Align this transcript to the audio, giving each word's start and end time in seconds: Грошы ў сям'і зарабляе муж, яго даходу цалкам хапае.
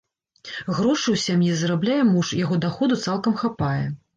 Грошы 0.77 1.03
ў 1.11 1.17
сям'і 1.25 1.51
зарабляе 1.59 1.99
муж, 2.15 2.33
яго 2.43 2.61
даходу 2.67 3.01
цалкам 3.05 3.41
хапае. 3.45 3.85